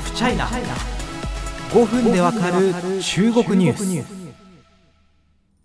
[0.00, 4.28] フチャイナ5分でわかる中国ニュース。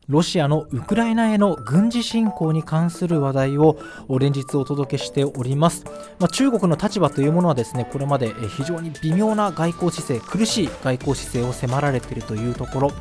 [0.09, 3.79] ロシアのウクライナへの軍事侵攻に関する話題を
[4.09, 5.85] 連日お届けしております、
[6.19, 12.91] まあ、中国の立場というものはですねこれまで非常に微妙な外交姿勢苦しい外交姿勢を迫られているというところ。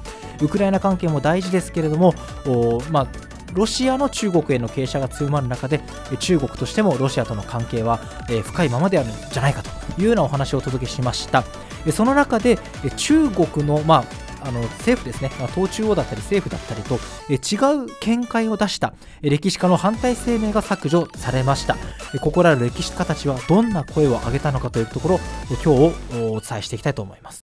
[0.41, 2.14] ウクライナ関係も大事ですけれども
[2.91, 3.07] まあ
[3.53, 5.80] ロシアの中国への傾斜が強まる中で
[6.19, 7.98] 中国としてもロシアとの関係は
[8.45, 9.70] 深いままであるんじゃないかと
[10.01, 11.45] いうようなお話をお届けしました。
[11.92, 12.59] その中で
[12.97, 14.05] 中国の、ま
[14.42, 16.97] あ、あの政府ですね、まあ、党中央だったり政府だったりと
[17.28, 21.77] 違う見解を出した歴史家の反対声明が削除されました。
[22.20, 27.45] ここらの歴史家たちはどんな声を上げたのかというところ今日お伝えしていきたいと思います。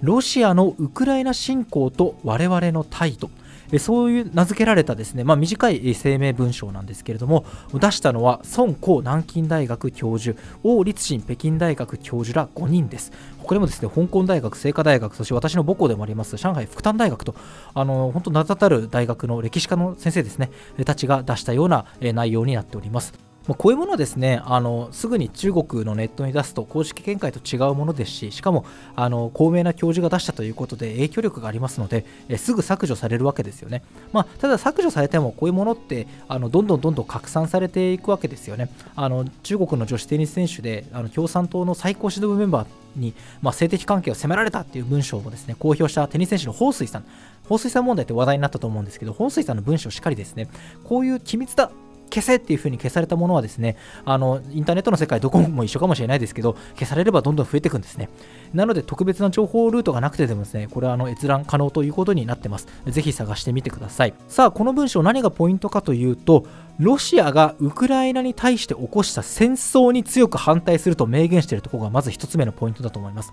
[0.00, 3.30] ロシアのウクライナ侵攻と我々の態度。
[3.78, 13.12] そういう名付けられたですね、まあ、短い声明文章なんですけれども出したのは孫光南京大学教授王立新北京大学教授ら5人です。
[13.38, 17.34] 他にもですね香港大学清華大学そして私の母校でもあります上海復旦大学と
[17.74, 20.50] あの本当名だたる大学の歴史家の先生ですね
[20.84, 23.31] たちが出したような内容になっております。
[23.48, 33.82] まこういうものはですねあのすぐに中国のネットに出すと公式見解と違うものですししかもあの高名な教授が出したということで影響力がありますのでえすぐ削除されるわけですよね、
[34.12, 38.70] まあ、ただ削除されてもこういうものってあのどんどんどんどん拡散されていくわけですよね。
[38.94, 47.04] あの中国の女子テニス選手であの共産党の最高指導部メンバーに、まあ、性的関係を迫られたっていう文章をですね公表したテニス選手の彭帥さん。
[47.48, 50.48] 彭帥さん問題って話題になったと思うんですけど彭帥さんの文章しっかりですね
[50.84, 51.70] こういう機密だ
[52.12, 58.10] 消せっていう風に消されたものはですねあのインターネットの世界どこも一緒かもしれないですけど消されればどんどん増えていくんですね。
[58.52, 62.68] なので特別な情報ルートがなくてでもですねこれはあの閲覧可能ということになってます。
[62.86, 64.14] ぜひ探してみてください。
[64.28, 66.44] さあこの文章何がポイントかというと
[66.78, 73.32] ロシアがウクライナに対して起こした戦争に強く反対すると明言しているところがまず1つ目のポイントだと思います。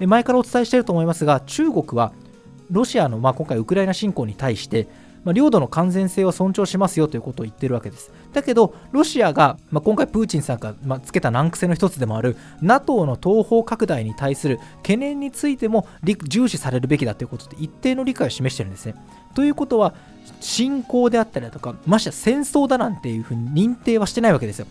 [0.00, 2.12] 前からお伝えしていると思いますが中国は
[2.70, 4.88] ロシアの、まあ、今回ウクライナ侵攻に対して
[5.26, 8.12] まあ、領土の完全性を尊重しますよということを言ってるわけです。
[8.32, 18.94] だけど、ロシアが、まあ、今回プーチンさんが、まあ、つけた難癖の一つでもある NATO の東方拡大に対する懸念についても重視されるべきだということで一定の理解を示してるんですね。
[19.34, 19.94] ということは、
[20.40, 24.66] 侵攻であったりだとか、ましてや戦争だなんていうふうに認定はしてないわけですよ。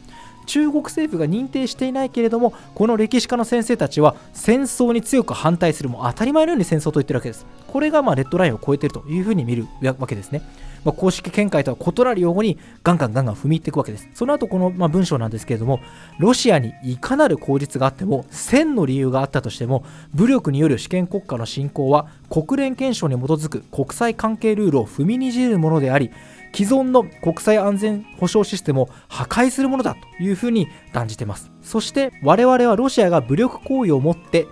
[0.45, 10.41] 中国政府が認定していないけれどもこの歴史家の先生たちは戦争に強く反対するも当たり前のように戦争と言ってるわけですこれがまあレッドラインを超えているというふうに見るわけですね
[10.85, 14.07] まあ、公式見解とは異なる用語にガンガンガンガン踏み入っていくわけです。
[14.13, 15.81] その後このまあ文章なんですけれども、
[16.19, 26.11] ロシアにいかなる口実があっても、1000の理由があったとしても、武力による主権国家の侵攻は国連憲章に基づく国際関係ルールを踏みにじるものであり、
[26.55, 31.51] 既存の国際安全保障システムを破壊するものだというふうに断じてます。
[31.61, 34.47] そして我々はロシアが武力行為をもって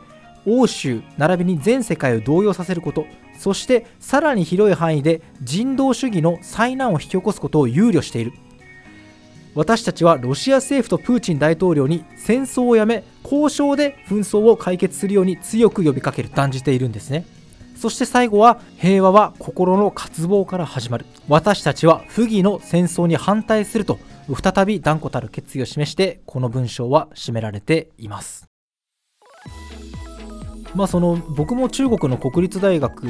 [0.46, 3.06] 欧州並びに全世界を動揺させること
[3.38, 8.34] そしてさらに広い範囲で人道主義の災難を引き起こすことを憂慮している
[9.56, 17.26] 私たちはロシア政府とプーチン大統領に戦争をやめ交渉で紛争を解決するように強く呼びかける断じているんですね
[17.84, 21.06] そして最後は平和は心の渇望から始まる。
[21.28, 24.00] 私たちは不義の戦争に反対すると
[24.42, 28.53] 再び断固たる決意を示してこの文章は締められています。
[30.76, 33.04] まあ、その僕も中国の国立大学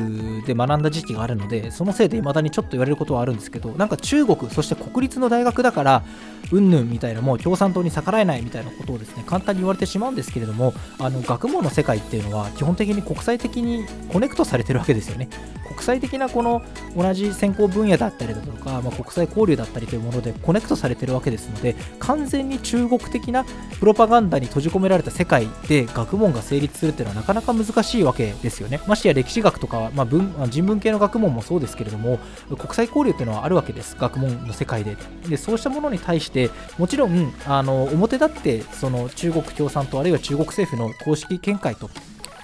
[0.45, 6.03] で学んだ時期があるのでそのせいで未だにちょっと言われることはあるんですけどなんか中国そして国立の大学だから
[6.51, 15.29] うんぬんみたいなもう共産党に逆らえないみたいなことをですね簡単に言われてしまうんですけれどもあの学問の世界っていうのは基本的に国際的に connect されてるわけですよね。
[15.73, 16.61] 国際的なこの
[16.95, 23.43] 同じ専攻分野だったりだとか、まあ、国際交流だったりというもので connect されてるわけですので完全に中国的な
[23.79, 28.81] プロパガンダに閉じ込められた世界で学問が成立するっていうのはなかなか難しいわけですよね。
[28.87, 32.19] ましてや歴史学とか、まあ、文人文系の学問もそうですけれども、
[32.57, 34.97] 国際交流っていうのはあるわけです、学問の世界で。
[35.27, 41.89] でそうしたものに対して、もちろんあの表立ってその中国共産党、あるいは中国政府の公式見解と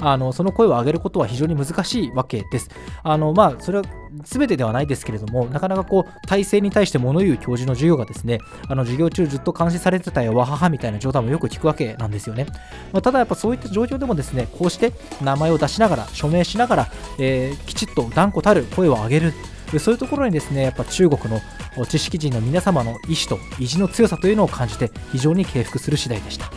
[0.01, 2.69] あのその声を上げることは非常に難しいわけです。
[3.03, 3.83] あのまあ、それは
[4.23, 12.45] 全てではないですけれども、なかなかこう体制に対して物言う教授の授業がですね、あの授業中ずっと監視されてたよ、わははみたいな状態もよく聞くわけなんですよね。
[12.91, 16.87] まあ、ただやっぱそういった状況でもですね、こうして名前を出しながら、署名しながら、
[17.19, 19.33] えー、きちっと断固たる声を上げる。
[19.77, 21.41] そういうところにですね、やっぱ中国の
[21.85, 26.49] 知識人の皆様の意志と意地の強さというのを感じて非常に敬服する次第でした。